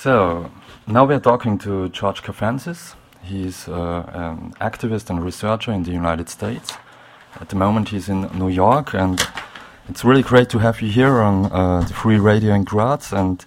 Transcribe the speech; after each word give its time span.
So 0.00 0.48
now 0.86 1.04
we're 1.04 1.18
talking 1.18 1.58
to 1.58 1.88
George 1.88 2.22
Caffentzis. 2.22 2.94
He's 3.20 3.66
uh, 3.66 4.04
an 4.14 4.54
activist 4.60 5.10
and 5.10 5.24
researcher 5.24 5.72
in 5.72 5.82
the 5.82 5.90
United 5.90 6.28
States. 6.28 6.74
At 7.40 7.48
the 7.48 7.56
moment, 7.56 7.88
he's 7.88 8.08
in 8.08 8.30
New 8.38 8.48
York, 8.48 8.94
and 8.94 9.20
it's 9.88 10.04
really 10.04 10.22
great 10.22 10.50
to 10.50 10.60
have 10.60 10.80
you 10.80 10.88
here 10.88 11.20
on 11.20 11.46
uh, 11.46 11.80
the 11.80 11.94
Free 11.94 12.20
Radio 12.20 12.54
in 12.54 12.62
Graz. 12.62 13.12
And 13.12 13.44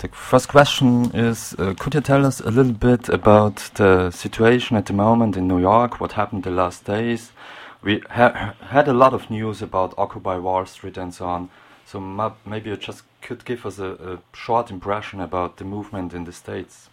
the 0.00 0.08
first 0.08 0.48
question 0.48 1.12
is 1.14 1.54
uh, 1.58 1.72
Could 1.78 1.94
you 1.94 2.02
tell 2.02 2.26
us 2.26 2.40
a 2.40 2.50
little 2.50 2.74
bit 2.74 3.08
about 3.08 3.70
the 3.76 4.10
situation 4.10 4.76
at 4.76 4.84
the 4.84 4.92
moment 4.92 5.34
in 5.34 5.48
New 5.48 5.60
York? 5.60 5.98
What 5.98 6.12
happened 6.12 6.42
the 6.42 6.50
last 6.50 6.84
days? 6.84 7.32
We 7.80 8.02
ha 8.10 8.54
had 8.68 8.86
a 8.86 8.92
lot 8.92 9.14
of 9.14 9.30
news 9.30 9.62
about 9.62 9.94
Occupy 9.96 10.36
Wall 10.36 10.66
Street 10.66 10.98
and 10.98 11.14
so 11.14 11.24
on. 11.24 11.48
So 11.86 12.00
maybe 12.44 12.70
you 12.70 12.76
just 12.76 13.04
could 13.22 13.44
give 13.44 13.64
us 13.64 13.78
a, 13.78 13.92
a 13.92 14.36
short 14.36 14.72
impression 14.72 15.20
about 15.20 15.56
the 15.58 15.64
movement 15.64 16.12
in 16.12 16.24
the 16.24 16.32
States. 16.32 16.90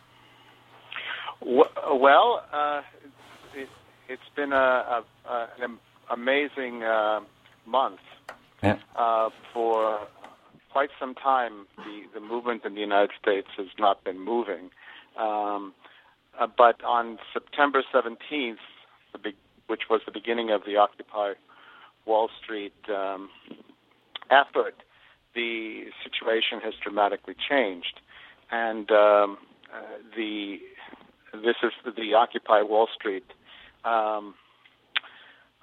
Well, 1.41 2.45
uh, 2.53 2.81
it, 3.55 3.69
has 4.07 4.19
been 4.35 4.53
a, 4.53 5.03
a, 5.27 5.47
an 5.59 5.79
amazing 6.11 6.83
uh, 6.83 7.21
month. 7.65 8.01
Yeah. 8.61 8.77
Uh, 8.95 9.29
for 9.51 9.99
quite 10.71 10.91
some 10.99 11.15
time, 11.15 11.65
the, 11.77 12.03
the 12.13 12.19
movement 12.19 12.63
in 12.63 12.75
the 12.75 12.81
United 12.81 13.11
States 13.19 13.47
has 13.57 13.67
not 13.79 14.03
been 14.03 14.19
moving. 14.19 14.69
Um, 15.17 15.73
uh, 16.39 16.47
but 16.55 16.83
on 16.83 17.17
September 17.33 17.83
17th, 17.93 18.57
be- 19.23 19.35
which 19.67 19.83
was 19.89 20.01
the 20.05 20.11
beginning 20.11 20.51
of 20.51 20.61
the 20.65 20.77
Occupy 20.77 21.33
Wall 22.05 22.29
Street 22.43 22.73
um, 22.89 23.29
effort, 24.29 24.75
the 25.35 25.85
situation 26.03 26.59
has 26.63 26.73
dramatically 26.81 27.35
changed. 27.49 27.99
And 28.51 28.89
um, 28.91 29.37
uh, 29.73 29.81
the 30.15 30.57
this 31.33 31.55
is 31.63 31.71
the 31.97 32.13
Occupy 32.13 32.61
Wall 32.61 32.87
Street 32.95 33.25
um, 33.83 34.35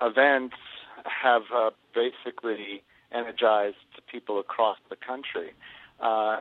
events 0.01 0.57
have 1.05 1.43
uh, 1.55 1.71
basically 1.95 2.83
energized 3.13 3.77
people 4.11 4.41
across 4.41 4.79
the 4.89 4.97
country, 4.97 5.53
uh, 6.01 6.41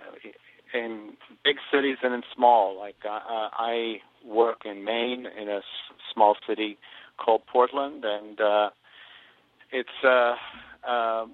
in 0.73 1.13
big 1.43 1.57
cities 1.71 1.97
and 2.03 2.13
in 2.13 2.23
small. 2.35 2.77
Like 2.77 2.97
uh, 3.05 3.09
uh 3.09 3.49
I 3.53 4.01
work 4.25 4.65
in 4.65 4.83
Maine 4.83 5.25
in 5.25 5.49
a 5.49 5.57
s- 5.57 5.63
small 6.13 6.35
city 6.47 6.77
called 7.17 7.41
Portland, 7.51 8.03
and 8.05 8.39
uh, 8.39 8.69
it's 9.71 9.89
uh, 10.03 10.35
um, 10.89 11.33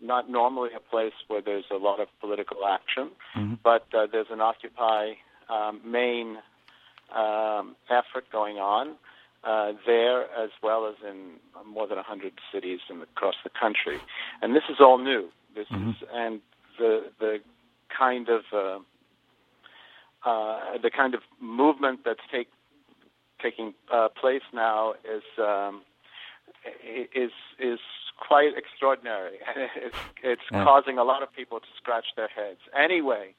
not 0.00 0.30
normally 0.30 0.70
a 0.76 0.80
place 0.80 1.12
where 1.28 1.42
there's 1.42 1.64
a 1.70 1.76
lot 1.76 2.00
of 2.00 2.08
political 2.20 2.66
action, 2.66 3.10
mm-hmm. 3.36 3.54
but 3.62 3.86
uh, 3.94 4.06
there's 4.10 4.28
an 4.30 4.40
Occupy 4.40 5.12
um, 5.48 5.80
Maine 5.84 6.38
um, 7.14 7.74
effort 7.90 8.30
going 8.30 8.58
on 8.58 8.96
uh, 9.44 9.72
there 9.86 10.22
as 10.22 10.50
well 10.62 10.86
as 10.86 10.94
in 11.08 11.34
more 11.66 11.86
than 11.86 11.96
100 11.96 12.32
cities 12.52 12.80
in, 12.90 13.00
across 13.02 13.36
the 13.44 13.50
country. 13.50 13.98
And 14.42 14.54
this 14.54 14.64
is 14.68 14.76
all 14.80 14.98
new. 14.98 15.28
This 15.54 15.66
mm-hmm. 15.68 15.90
is 15.90 15.96
and 16.12 16.40
the 16.78 17.10
the 17.18 17.38
kind 17.96 18.28
of 18.28 18.42
uh, 18.52 18.78
uh, 20.28 20.78
the 20.82 20.90
kind 20.90 21.14
of 21.14 21.20
movement 21.40 22.00
that's 22.04 22.20
take, 22.30 22.48
taking 23.42 23.74
uh, 23.92 24.08
place 24.20 24.42
now 24.52 24.94
is 25.04 25.22
um, 25.38 25.82
is 27.14 27.30
is 27.58 27.78
quite 28.18 28.56
extraordinary. 28.56 29.38
And 29.48 29.70
it's 29.76 29.96
it's 30.22 30.42
yeah. 30.52 30.64
causing 30.64 30.98
a 30.98 31.04
lot 31.04 31.22
of 31.22 31.32
people 31.32 31.60
to 31.60 31.66
scratch 31.76 32.06
their 32.16 32.28
heads. 32.28 32.60
Anyway, 32.76 33.34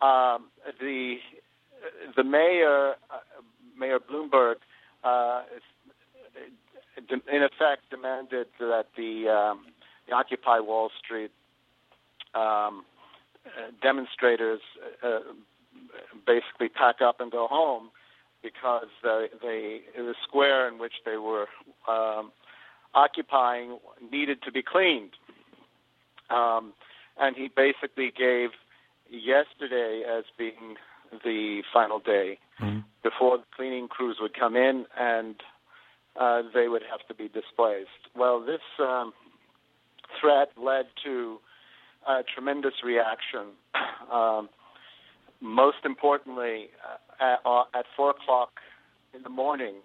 um, 0.00 0.46
the 0.80 1.16
the 2.16 2.24
mayor, 2.24 2.94
uh, 3.10 3.18
Mayor 3.78 3.98
Bloomberg, 3.98 4.56
uh, 5.02 5.42
in 6.96 7.42
effect 7.42 7.90
demanded 7.90 8.46
that 8.58 8.86
the, 8.96 9.28
um, 9.28 9.66
the 10.08 10.14
Occupy 10.14 10.60
Wall 10.60 10.90
Street 11.02 11.30
um, 12.34 12.84
demonstrators 13.82 14.60
uh, 15.02 15.20
basically 16.26 16.68
pack 16.68 17.00
up 17.02 17.20
and 17.20 17.30
go 17.30 17.46
home 17.46 17.90
because 18.42 18.88
they, 19.02 19.26
they 19.42 19.80
the 19.96 20.14
square 20.22 20.68
in 20.68 20.78
which 20.78 20.94
they 21.04 21.16
were 21.16 21.46
um, 21.88 22.30
occupying 22.94 23.78
needed 24.10 24.42
to 24.42 24.52
be 24.52 24.62
cleaned. 24.62 25.12
Um, 26.30 26.72
and 27.18 27.36
he 27.36 27.48
basically 27.54 28.12
gave 28.16 28.50
yesterday 29.10 30.02
as 30.08 30.24
being 30.38 30.76
the 31.24 31.62
final 31.72 31.98
day 31.98 32.38
mm-hmm. 32.60 32.80
before 33.02 33.38
the 33.38 33.44
cleaning 33.54 33.88
crews 33.88 34.16
would 34.20 34.38
come 34.38 34.56
in 34.56 34.86
and 34.98 35.36
uh, 36.18 36.42
they 36.54 36.68
would 36.68 36.82
have 36.90 37.06
to 37.08 37.14
be 37.14 37.28
displaced. 37.28 37.88
Well, 38.16 38.40
this 38.44 38.60
um, 38.80 39.12
threat 40.20 40.50
led 40.56 40.86
to 41.04 41.38
a 42.08 42.22
tremendous 42.22 42.74
reaction. 42.84 43.52
Um, 44.12 44.50
most 45.40 45.78
importantly, 45.84 46.68
uh, 46.84 47.24
at, 47.24 47.40
uh, 47.46 47.64
at 47.74 47.86
four 47.96 48.10
o'clock 48.10 48.60
in 49.14 49.22
the 49.22 49.30
morning 49.30 49.76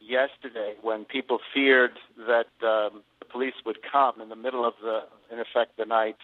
yesterday, 0.00 0.74
when 0.82 1.04
people 1.04 1.38
feared 1.52 1.98
that 2.18 2.48
um, 2.66 3.02
the 3.18 3.26
police 3.30 3.54
would 3.64 3.78
come 3.90 4.20
in 4.20 4.28
the 4.28 4.36
middle 4.36 4.64
of 4.66 4.74
the, 4.82 5.00
in 5.32 5.38
effect, 5.40 5.76
the 5.76 5.84
night 5.84 6.16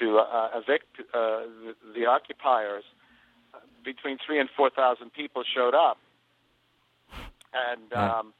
to 0.00 0.18
uh, 0.18 0.48
evict 0.54 1.00
uh, 1.00 1.02
the, 1.14 1.74
the 1.94 2.06
occupiers, 2.06 2.84
between 3.84 4.18
three 4.24 4.38
and 4.38 4.48
four 4.56 4.70
thousand 4.70 5.12
people 5.12 5.42
showed 5.54 5.74
up, 5.74 5.98
and 7.52 7.92
um, 7.92 8.32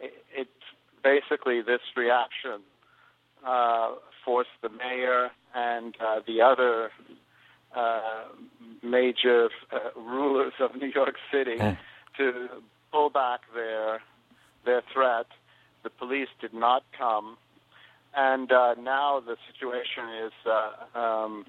it, 0.00 0.12
it 0.34 0.48
basically 1.02 1.62
this 1.62 1.80
reaction 1.96 2.60
uh, 3.46 3.92
forced 4.24 4.50
the 4.62 4.68
mayor 4.68 5.30
and 5.54 5.96
uh, 6.00 6.20
the 6.26 6.40
other 6.40 6.90
uh, 7.74 8.24
major 8.82 9.48
uh, 9.72 9.78
rulers 9.98 10.52
of 10.60 10.74
New 10.76 10.90
York 10.94 11.16
City 11.32 11.56
to 12.16 12.48
pull 12.90 13.10
back 13.10 13.40
their 13.54 14.00
their 14.64 14.82
threat. 14.92 15.26
The 15.82 15.90
police 15.90 16.28
did 16.40 16.52
not 16.52 16.82
come, 16.96 17.36
and 18.14 18.52
uh, 18.52 18.74
now 18.74 19.20
the 19.20 19.36
situation 19.50 20.26
is 20.26 20.32
uh, 20.46 20.98
um, 20.98 21.46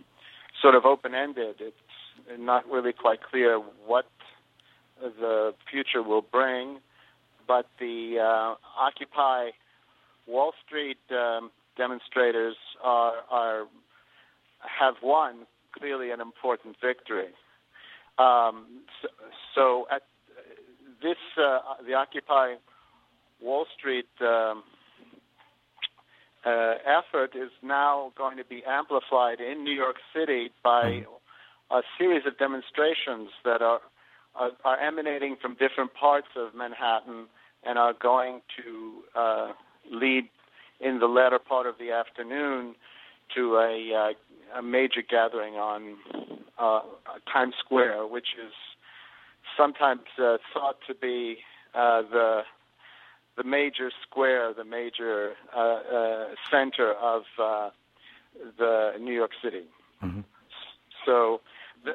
sort 0.62 0.76
of 0.76 0.86
open 0.86 1.14
ended. 1.14 1.56
It's 1.60 2.40
not 2.40 2.66
really 2.70 2.94
quite 2.94 3.20
clear 3.24 3.60
what 3.86 4.06
the 5.02 5.54
future 5.70 6.02
will 6.02 6.22
bring, 6.22 6.80
but 7.48 7.68
the 7.80 8.18
uh, 8.20 8.56
Occupy 8.80 9.50
Wall 10.28 10.54
Street 10.66 11.00
um, 11.12 11.52
demonstrators 11.78 12.56
are, 12.84 13.14
are 13.30 13.64
have 14.60 14.96
won 15.02 15.48
clearly 15.78 16.12
an 16.12 16.22
important 16.22 16.76
victory. 16.82 17.30
Um, 18.20 18.82
so, 19.02 19.08
so, 19.56 19.88
at 19.92 20.04
this, 21.02 21.18
uh, 21.38 21.60
the 21.86 21.94
Occupy 21.94 22.56
Wall 23.42 23.66
Street 23.78 24.08
um, 24.22 24.64
uh, 26.46 26.74
effort 26.86 27.36
is 27.36 27.52
now 27.62 28.12
going 28.18 28.38
to 28.38 28.46
be 28.46 28.64
amplified 28.68 29.40
in 29.40 29.64
New 29.64 29.74
York 29.74 29.98
City 30.14 30.52
by 30.64 31.06
a 31.72 31.82
series 31.98 32.24
of 32.26 32.38
demonstrations 32.38 33.30
that 33.46 33.62
are, 33.62 33.80
are, 34.36 34.52
are 34.66 34.80
emanating 34.80 35.36
from 35.42 35.54
different 35.54 35.94
parts 35.94 36.28
of 36.36 36.54
Manhattan 36.56 37.28
and 37.64 37.78
are 37.78 37.94
going 37.94 38.42
to 38.58 39.20
uh, 39.20 39.52
lead 39.92 40.28
in 40.80 41.00
the 41.00 41.08
latter 41.08 41.40
part 41.40 41.68
of 41.68 41.76
the 41.80 41.92
afternoon 41.92 42.76
to 43.36 43.56
a, 43.58 44.14
uh, 44.56 44.60
a 44.60 44.62
major 44.62 45.02
gathering 45.08 45.56
on 45.56 45.96
uh, 46.60 46.82
Times 47.32 47.54
Square, 47.64 48.08
which 48.08 48.28
is 48.44 48.52
sometimes 49.62 50.02
uh, 50.18 50.38
thought 50.54 50.78
to 50.88 50.96
be 50.96 51.38
uh, 51.76 52.02
the 52.12 52.42
the 53.38 53.44
major 53.44 53.92
square, 54.04 54.54
the 54.54 54.66
major 54.66 55.32
uh, 55.56 55.60
uh, 55.60 56.26
center 56.52 56.94
of 56.94 57.24
uh, 57.42 57.70
the 58.58 58.94
New 59.00 59.14
York 59.14 59.32
City. 59.44 59.64
Mm-hmm. 60.04 60.22
So 61.06 61.42
the 61.86 61.94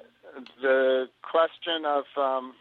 the 0.63 1.07
question 1.23 1.85
of 1.85 2.05
um, 2.17 2.55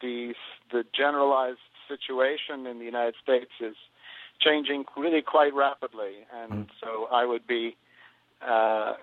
the 0.00 0.34
the 0.72 0.84
generalized 0.96 1.58
situation 1.88 2.66
in 2.66 2.78
the 2.78 2.84
United 2.84 3.14
States 3.22 3.52
is 3.60 3.76
changing 4.40 4.84
really 4.96 5.22
quite 5.22 5.54
rapidly, 5.54 6.26
and 6.34 6.52
mm. 6.52 6.68
so 6.80 7.08
I 7.12 7.24
would 7.24 7.46
be 7.46 7.76
uh, 8.42 8.94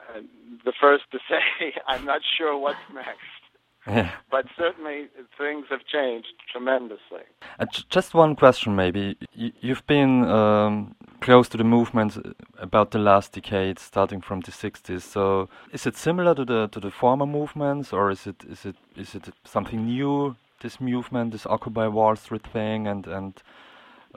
the 0.64 0.74
first 0.80 1.04
to 1.12 1.20
say 1.30 1.74
I'm 1.88 2.06
not 2.06 2.22
sure 2.38 2.58
what's 2.58 2.78
next. 2.94 3.45
But 4.32 4.46
certainly 4.58 5.08
things 5.38 5.66
have 5.70 5.86
changed 5.86 6.34
tremendously. 6.52 7.24
Uh, 7.60 7.66
just 7.90 8.14
one 8.14 8.36
question, 8.36 8.76
maybe. 8.76 9.16
Y 9.38 9.52
you've 9.62 9.86
been 9.86 10.26
um, 10.26 10.96
close 11.20 11.48
to 11.50 11.58
the 11.58 11.64
movement 11.64 12.18
about 12.58 12.92
the 12.92 13.00
last 13.00 13.34
decade, 13.34 13.80
starting 13.80 14.22
from 14.22 14.42
the 14.42 14.52
60s. 14.52 15.02
So, 15.02 15.50
is 15.72 15.86
it 15.86 15.98
similar 15.98 16.34
to 16.36 16.46
the 16.46 16.68
to 16.68 16.80
the 16.80 16.92
former 16.92 17.28
movements, 17.28 17.94
or 17.94 18.12
is 18.12 18.28
it 18.28 18.44
is 18.50 18.66
it 18.66 18.76
is 18.96 19.16
it 19.16 19.30
something 19.44 19.86
new? 19.86 20.36
This 20.62 20.80
movement, 20.80 21.32
this 21.32 21.46
Occupy 21.46 21.88
Wall 21.88 22.16
Street 22.16 22.48
thing, 22.54 22.88
and 22.88 23.08
and 23.08 23.34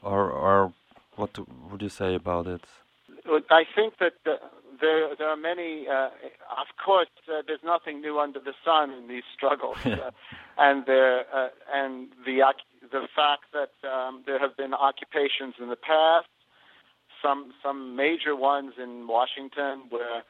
or 0.03 0.31
or 0.31 0.73
what 1.17 1.33
do, 1.35 1.47
would 1.71 1.83
you 1.83 1.91
say 1.91 2.15
about 2.15 2.47
it? 2.47 2.65
I 3.51 3.65
think 3.75 3.95
that 3.99 4.15
the, 4.25 4.37
there 4.81 5.15
there 5.17 5.29
are 5.29 5.37
many. 5.37 5.87
Uh, 5.89 6.09
of 6.51 6.69
course, 6.85 7.09
uh, 7.29 7.43
there's 7.47 7.63
nothing 7.65 8.01
new 8.01 8.19
under 8.19 8.41
the 8.41 8.55
sun 8.65 8.91
in 8.93 9.09
these 9.09 9.25
struggles, 9.35 9.79
uh, 9.85 10.11
and 10.57 10.87
there 10.87 11.21
uh, 11.35 11.49
and 11.73 12.09
the 12.25 12.43
the 12.91 13.07
fact 13.15 13.45
that 13.53 13.89
um, 13.89 14.23
there 14.27 14.39
have 14.39 14.57
been 14.57 14.75
occupations 14.75 15.55
in 15.61 15.69
the 15.69 15.77
past, 15.77 16.29
some 17.23 17.53
some 17.63 17.97
major 17.97 18.35
ones 18.35 18.75
in 18.83 19.07
Washington 19.07 19.83
where 19.91 20.23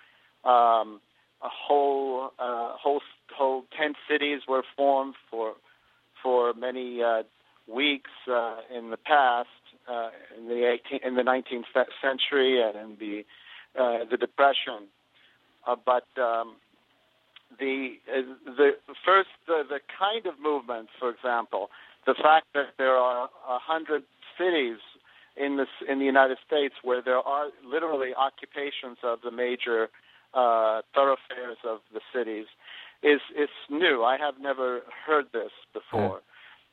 um, 0.45 1.01
a 1.43 1.49
whole 1.49 2.31
uh, 2.39 2.73
whole 2.77 3.01
whole 3.37 3.65
tent 3.77 3.97
cities 4.11 4.43
were 4.49 4.65
formed 4.77 5.15
for 5.31 5.55
for 6.23 6.53
many 6.55 7.03
uh, 7.03 7.23
weeks 7.67 8.11
uh, 8.31 8.57
in 8.75 8.91
the 8.91 8.97
past 8.97 9.49
uh, 9.89 10.11
in 10.37 10.49
the 10.49 10.79
18, 10.91 11.01
in 11.05 11.15
the 11.15 11.23
19th 11.23 11.65
century 12.03 12.63
and 12.63 12.77
in 12.77 12.97
the 12.99 13.25
uh, 13.81 14.05
the 14.11 14.17
depression. 14.17 14.89
Uh, 15.67 15.77
but 15.85 16.07
um, 16.21 16.57
the 17.59 17.95
uh, 18.09 18.23
the 18.45 18.71
first 19.05 19.29
the, 19.47 19.63
the 19.69 19.81
kind 19.99 20.27
of 20.27 20.35
movement, 20.41 20.89
for 20.99 21.11
example, 21.11 21.71
the 22.07 22.15
fact 22.15 22.47
that 22.55 22.75
there 22.79 22.97
are 22.97 23.25
a 23.25 23.59
hundred 23.59 24.03
cities 24.37 24.79
in 25.37 25.57
this 25.57 25.69
in 25.89 25.99
the 25.99 26.05
United 26.05 26.39
States 26.47 26.75
where 26.83 27.03
there 27.03 27.19
are 27.19 27.49
literally 27.65 28.15
occupations 28.15 28.99
of 29.03 29.19
the 29.23 29.31
major 29.31 29.89
uh, 30.35 30.83
thoroughfares 30.95 31.59
of 31.65 31.81
the 31.93 32.01
cities 32.15 32.47
is 33.03 33.21
is 33.37 33.49
new. 33.71 34.03
I 34.03 34.17
have 34.19 34.35
never 34.41 34.83
heard 35.07 35.27
this 35.33 35.53
before, 35.73 36.21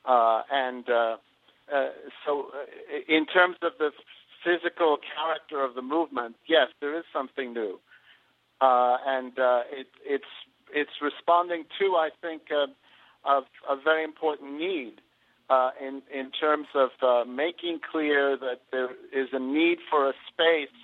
uh, 0.06 0.42
and 0.52 0.90
uh, 0.90 1.18
uh, 1.74 1.90
so 2.26 2.48
uh, 2.54 2.66
in 3.08 3.26
terms 3.26 3.58
of 3.62 3.74
the 3.80 3.92
physical 4.44 4.98
character 5.16 5.64
of 5.64 5.74
the 5.74 5.82
movement, 5.82 6.36
yes, 6.48 6.68
there 6.80 6.98
is 6.98 7.04
something 7.12 7.54
new, 7.54 7.80
uh, 8.62 8.98
and 9.06 9.38
uh, 9.40 9.62
it, 9.72 9.88
it's 10.06 10.26
it's 10.74 10.92
responding 11.02 11.66
to, 11.80 11.96
I 11.96 12.10
think, 12.22 12.44
uh, 12.52 12.68
a, 13.28 13.42
a 13.72 13.82
very 13.84 14.04
important 14.04 14.60
need 14.60 15.02
uh, 15.50 15.72
in 15.82 16.04
in 16.14 16.32
terms 16.32 16.68
of 16.76 16.90
uh, 17.02 17.26
making 17.26 17.80
clear 17.92 18.38
that 18.38 18.62
there 18.72 18.92
is 19.12 19.30
a 19.34 19.40
need 19.40 19.80
for 19.90 20.10
a 20.10 20.14
space 20.32 20.76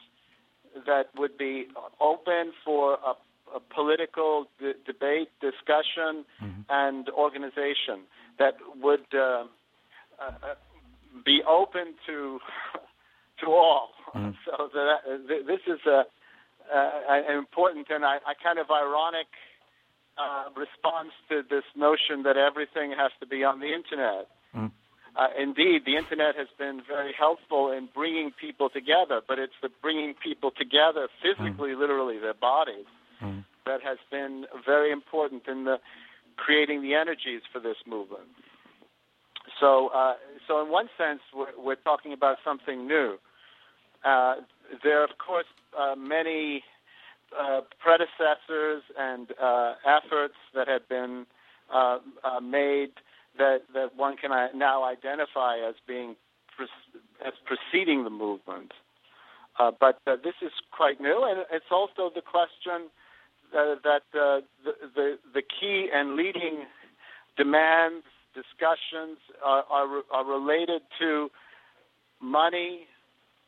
that 0.87 1.09
would 1.17 1.37
be 1.37 1.67
open 1.99 2.53
for 2.65 2.93
a, 3.05 3.13
a 3.55 3.59
political 3.59 4.47
d- 4.59 4.73
debate, 4.85 5.29
discussion, 5.41 6.25
mm-hmm. 6.41 6.61
and 6.69 7.09
organization 7.09 8.07
that 8.39 8.55
would. 8.81 9.05
Uh, 9.13 9.43
uh, 10.19 10.55
be 11.25 11.41
open 11.47 11.93
to 12.07 12.39
to 13.41 13.45
all. 13.47 13.89
Mm. 14.11 14.35
So 14.43 14.67
that 14.73 15.47
this 15.47 15.61
is 15.67 15.79
a, 15.87 16.03
an 16.73 17.37
important 17.37 17.87
and 17.89 18.03
I, 18.03 18.17
I 18.27 18.33
kind 18.43 18.59
of 18.59 18.69
ironic 18.69 19.27
uh, 20.17 20.49
response 20.51 21.15
to 21.29 21.41
this 21.49 21.63
notion 21.73 22.23
that 22.23 22.35
everything 22.35 22.91
has 22.91 23.11
to 23.21 23.25
be 23.25 23.45
on 23.45 23.61
the 23.61 23.71
internet. 23.71 24.27
Mm. 24.53 24.69
Uh, 25.15 25.27
indeed, 25.39 25.83
the 25.85 25.95
internet 25.95 26.35
has 26.35 26.47
been 26.59 26.81
very 26.85 27.13
helpful 27.17 27.71
in 27.71 27.87
bringing 27.95 28.31
people 28.31 28.69
together, 28.69 29.21
but 29.25 29.39
it's 29.39 29.55
the 29.61 29.69
bringing 29.81 30.13
people 30.13 30.51
together 30.51 31.07
physically, 31.23 31.71
mm. 31.71 31.79
literally, 31.79 32.19
their 32.19 32.33
bodies, 32.33 32.85
that 33.65 33.81
has 33.81 33.97
been 34.09 34.45
very 34.65 34.91
important 34.91 35.47
in 35.47 35.63
the 35.63 35.77
creating 36.37 36.81
the 36.81 36.95
energies 36.95 37.41
for 37.51 37.59
this 37.59 37.77
movement. 37.85 38.27
So, 39.59 39.89
uh, 39.93 40.15
so 40.47 40.61
in 40.63 40.71
one 40.71 40.89
sense, 40.97 41.21
we're, 41.35 41.47
we're 41.57 41.75
talking 41.75 42.13
about 42.13 42.37
something 42.43 42.87
new. 42.87 43.17
Uh, 44.03 44.35
there 44.83 45.01
are, 45.01 45.03
of 45.03 45.17
course, 45.17 45.45
uh, 45.77 45.95
many 45.95 46.63
uh, 47.39 47.61
predecessors 47.79 48.83
and 48.97 49.29
uh, 49.41 49.73
efforts 49.85 50.35
that 50.53 50.67
have 50.67 50.87
been 50.89 51.25
uh, 51.73 51.99
made 52.41 52.91
that, 53.37 53.61
that 53.73 53.95
one 53.95 54.17
can 54.17 54.31
now 54.57 54.83
identify 54.83 55.57
as 55.57 55.75
being 55.87 56.15
as 57.25 57.33
preceding 57.45 58.03
the 58.03 58.09
movement. 58.09 58.73
but 59.79 59.99
this 60.05 60.35
is 60.41 60.51
quite 60.71 60.99
new, 60.99 61.25
and 61.27 61.45
it's 61.51 61.71
also 61.71 62.11
the 62.13 62.21
question 62.21 62.89
that 63.53 64.01
the, 64.11 64.43
the 64.63 65.17
the 65.33 65.41
key 65.41 65.89
and 65.93 66.15
leading 66.15 66.65
demands 67.37 68.05
discussions 68.33 69.17
are, 69.43 69.63
are, 69.69 70.01
are 70.11 70.25
related 70.25 70.81
to 70.99 71.29
money, 72.21 72.87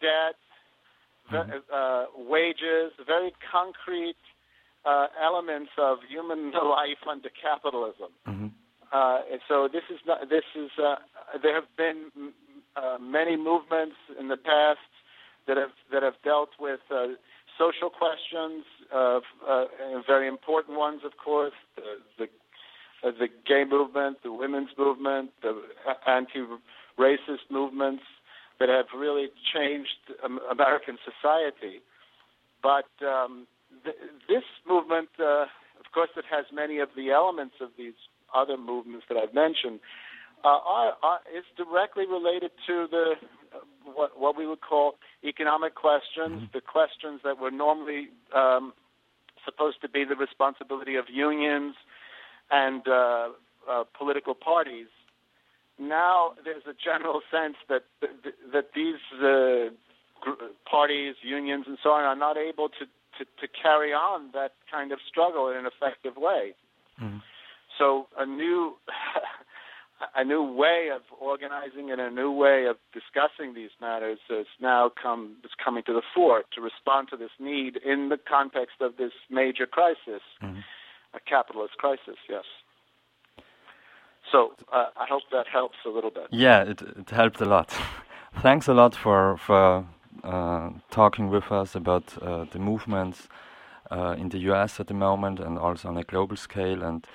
debt, 0.02 0.36
mm-hmm. 1.32 1.52
uh, 1.74 2.06
wages, 2.30 2.92
very 3.06 3.34
concrete 3.52 4.16
uh, 4.86 5.08
elements 5.22 5.72
of 5.78 6.00
human 6.10 6.52
life 6.52 7.02
under 7.10 7.30
capitalism. 7.42 8.10
Mm-hmm. 8.28 8.48
Uh, 8.92 9.20
and 9.32 9.42
so 9.48 9.68
this 9.72 9.84
is 9.90 10.00
not, 10.06 10.30
this 10.30 10.44
is 10.56 10.70
uh, 10.78 10.96
there 11.42 11.56
have 11.56 11.70
been 11.78 12.32
uh, 12.76 12.98
many 13.02 13.36
movements 13.36 13.96
in 14.20 14.28
the 14.28 14.38
past 14.38 14.80
that 15.48 15.58
have 15.58 15.72
that 15.92 16.04
have 16.04 16.14
dealt 16.24 16.50
with 16.60 16.80
uh, 16.92 17.08
social 17.58 17.90
questions, 17.90 18.64
uh, 18.94 19.20
uh, 19.48 19.66
very 20.08 20.28
important 20.28 20.78
ones, 20.78 21.02
of 21.06 21.12
course, 21.24 21.54
the, 21.76 21.82
the 22.18 22.24
uh, 22.26 22.28
the 23.12 23.28
gay 23.46 23.64
movement, 23.70 24.18
the 24.24 24.32
women's 24.32 24.70
movement, 24.78 25.32
the 25.42 25.62
anti-racist 26.08 27.52
movements 27.52 28.04
that 28.60 28.70
have 28.70 28.86
really 28.98 29.28
changed 29.54 30.00
American 30.50 30.98
society. 31.04 31.82
But 32.62 32.88
um, 33.06 33.48
th- 33.84 33.96
this 34.30 34.44
movement, 34.68 35.10
uh, 35.20 35.44
of 35.80 35.92
course, 35.94 36.10
it 36.16 36.26
has 36.32 36.46
many 36.54 36.80
of 36.80 36.90
the 36.96 37.12
elements 37.12 37.56
of 37.60 37.70
these 37.78 37.98
other 38.34 38.58
movements 38.58 39.06
that 39.10 39.18
I've 39.18 39.34
mentioned, 39.34 39.80
uh, 40.44 40.48
are, 40.48 40.94
are, 41.04 41.20
is 41.36 41.44
directly 41.56 42.06
related 42.08 42.52
to 42.68 42.88
the 42.90 43.14
uh, 43.54 43.60
what, 43.86 44.20
what, 44.20 44.38
we 44.38 44.48
would 44.48 44.62
call 44.62 44.96
economic 45.24 45.76
questions, 45.76 46.42
mm-hmm. 46.42 46.54
the 46.54 46.62
questions 46.62 47.22
that 47.24 47.40
were 47.40 47.52
normally 47.52 48.08
um, 48.36 48.74
supposed 49.46 49.82
to 49.82 49.90
be 49.90 50.04
the 50.04 50.16
responsibility 50.16 50.96
of 50.96 51.06
unions 51.12 51.76
and 52.52 52.88
uh, 52.88 53.30
uh, 53.70 53.84
political 53.98 54.34
parties. 54.34 54.88
Now 55.80 56.34
there's 56.44 56.64
a 56.68 56.74
general 56.74 57.22
sense 57.32 57.56
that 57.70 57.84
that, 58.52 58.70
these 58.76 59.02
uh, 59.22 59.70
parties, 60.70 61.16
unions, 61.22 61.66
and 61.68 61.78
so 61.82 61.90
on 61.90 62.04
are 62.04 62.16
not 62.16 62.38
able 62.38 62.70
to, 62.70 62.86
to, 63.18 63.26
to 63.26 63.48
carry 63.62 63.92
on 63.92 64.30
that 64.34 64.54
kind 64.72 64.92
of 64.92 65.00
struggle 65.08 65.50
in 65.50 65.58
an 65.58 65.66
effective 65.66 66.16
way. 66.16 66.54
Mm-hmm. 67.02 67.18
So 67.80 68.08
a 68.18 68.26
new 68.26 68.76
a 70.16 70.24
new 70.24 70.44
way 70.44 70.90
of 70.94 71.02
organizing 71.20 71.90
and 71.90 72.00
a 72.00 72.12
new 72.12 72.32
way 72.32 72.66
of 72.66 72.76
discussing 72.94 73.56
these 73.56 73.72
matters 73.82 74.20
has 74.30 74.46
now 74.62 74.92
come 75.02 75.38
is 75.44 75.52
coming 75.64 75.84
to 75.88 75.94
the 75.94 76.04
fore 76.14 76.44
to 76.54 76.62
respond 76.62 77.08
to 77.10 77.18
this 77.18 77.32
need 77.40 77.78
in 77.78 78.10
the 78.10 78.18
context 78.18 78.76
of 78.80 78.98
this 78.98 79.14
major 79.30 79.66
crisis. 79.66 80.22
Mm-hmm 80.42 80.60
capitalist 81.28 81.78
crisis. 81.78 82.18
Yes. 82.30 82.46
So 84.32 84.54
uh, 84.72 84.86
I 84.98 85.06
hope 85.10 85.24
that 85.32 85.48
helps 85.48 85.78
a 85.86 85.90
little 85.90 86.12
bit. 86.12 86.28
Yeah, 86.32 86.64
it 86.64 86.82
it 86.82 87.10
helped 87.10 87.42
a 87.42 87.46
lot. 87.46 87.74
Thanks 88.42 88.68
a 88.68 88.74
lot 88.74 88.96
for 88.96 89.38
for 89.38 89.86
uh, 90.24 90.70
talking 90.90 91.30
with 91.30 91.52
us 91.52 91.76
about 91.76 92.18
uh, 92.22 92.46
the 92.52 92.60
movements 92.60 93.28
uh, 93.92 94.16
in 94.18 94.30
the 94.30 94.40
U.S. 94.50 94.80
at 94.80 94.88
the 94.88 94.94
moment 94.94 95.40
and 95.40 95.58
also 95.60 95.90
on 95.90 95.98
a 95.98 96.04
global 96.04 96.38
scale. 96.38 96.84
And 96.84 97.08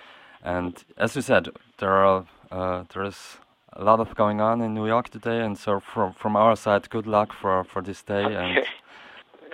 and 0.44 0.84
as 0.96 1.16
you 1.16 1.22
said, 1.22 1.48
there 1.78 1.92
are 1.92 2.24
uh, 2.50 2.84
there 2.94 3.04
is 3.04 3.38
a 3.72 3.84
lot 3.84 4.00
of 4.00 4.14
going 4.14 4.40
on 4.40 4.60
in 4.60 4.74
New 4.74 4.86
York 4.86 5.08
today. 5.08 5.40
And 5.44 5.58
so 5.58 5.80
from 5.80 6.12
from 6.12 6.36
our 6.36 6.56
side, 6.56 6.90
good 6.90 7.06
luck 7.06 7.32
for 7.32 7.64
for 7.64 7.82
this 7.82 8.02
day. 8.02 8.24
Okay. 8.24 8.36
And 8.36 8.66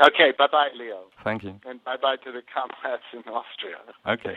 Okay, 0.01 0.33
bye 0.37 0.49
bye, 0.51 0.69
Leo. 0.77 1.05
Thank 1.23 1.45
you. 1.45 1.61
And 1.65 1.83
bye 1.85 1.97
bye 1.97 2.17
to 2.25 2.33
the 2.33 2.43
comrades 2.53 3.03
in 3.13 3.21
Austria. 3.33 3.79
Okay. 4.07 4.37